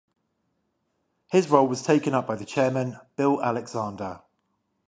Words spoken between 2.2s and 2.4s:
by